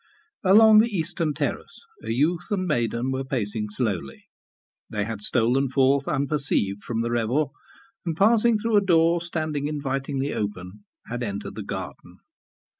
Along 0.43 0.79
the 0.79 0.89
eastern 0.89 1.35
terrace 1.35 1.79
a 2.01 2.09
youth 2.09 2.47
and 2.49 2.65
maiden 2.65 3.11
were 3.11 3.23
pacing 3.23 3.69
slowly. 3.69 4.23
They 4.89 5.03
had 5.05 5.21
stolen 5.21 5.69
forth 5.69 6.07
unperceived 6.07 6.81
from 6.81 7.01
the 7.01 7.11
revel, 7.11 7.51
and, 8.03 8.17
passing 8.17 8.57
through 8.57 8.77
a 8.77 8.81
door 8.81 9.21
standing 9.21 9.67
invitingly 9.67 10.33
open, 10.33 10.85
had 11.05 11.21
entered 11.21 11.53
the 11.53 11.61
garden. 11.61 12.17